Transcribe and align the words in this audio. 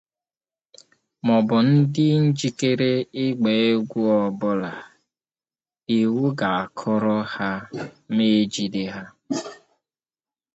maọbụ 1.25 1.57
dị 1.93 2.07
njikere 2.25 2.91
ịgba 3.25 3.51
egwu 3.67 3.99
ọbụla 4.25 4.71
iwu 5.97 6.21
ga-akụrụ 6.39 7.15
ha 7.33 7.49
ma 8.15 8.25
e 8.39 8.39
jide 8.53 8.83
ha. 8.93 9.03